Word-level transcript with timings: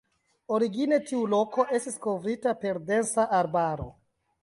Origine 0.55 0.99
tiu 1.09 1.19
loko 1.35 1.67
estis 1.81 2.01
kovrita 2.07 2.57
per 2.65 2.83
densa 2.91 3.31
arbaro. 3.45 3.91